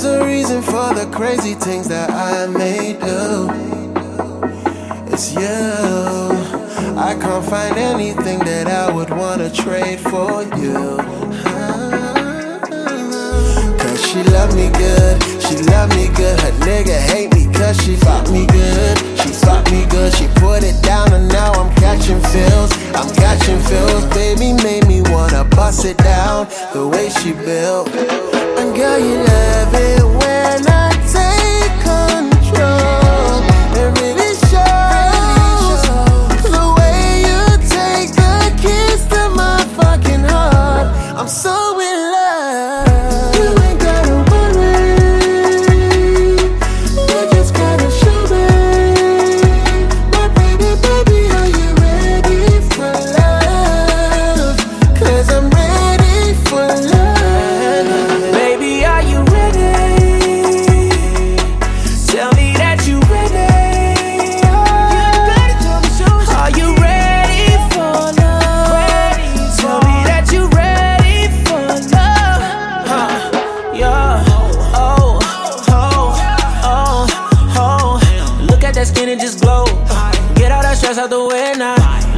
[0.00, 3.50] There's a reason for the crazy things that I may do.
[5.12, 5.50] It's you.
[6.96, 11.02] I can't find anything that I would wanna trade for you.
[13.74, 16.38] Cause she love me good, she love me good.
[16.46, 18.98] Her nigga hate me cause she fuck me good.
[19.18, 22.70] She fuck me good, she put it down and now I'm catching feels.
[22.94, 27.88] I'm catching feels, baby made me wanna bust it down the way she built.
[28.58, 29.77] And girl, you love it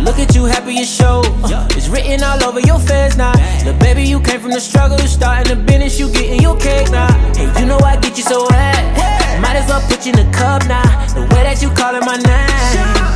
[0.05, 1.23] Look at you happy as show.
[1.77, 3.33] It's written all over your face now.
[3.65, 4.99] The baby, you came from the struggle.
[4.99, 7.13] You starting the business, you getting your cake now.
[7.35, 8.81] Hey, you know I get you so wet.
[9.41, 10.83] Might as well put you in the cup now.
[11.15, 12.51] The way that you calling my name.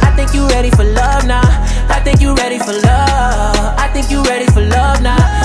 [0.04, 1.42] I think you ready for love now.
[1.88, 3.74] I think you ready for love.
[3.78, 5.43] I think you ready for love now.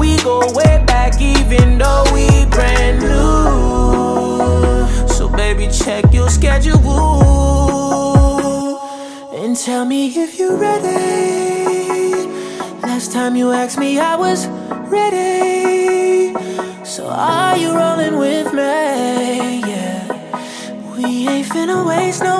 [0.00, 4.88] We go way back, even though we brand new.
[5.06, 6.78] So baby, check your schedule
[9.34, 12.26] and tell me if you're ready.
[12.82, 14.46] Last time you asked me, I was
[14.88, 16.34] ready.
[16.84, 19.60] So are you rolling with me?
[19.70, 20.08] Yeah.
[20.96, 22.39] We ain't finna waste no